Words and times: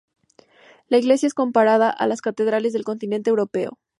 La 0.87 0.97
iglesia 0.97 1.27
es 1.27 1.35
comparada 1.35 1.91
a 1.91 2.07
las 2.07 2.21
catedrales 2.23 2.73
del 2.73 2.83
continente 2.83 3.29
europeo. 3.29 3.77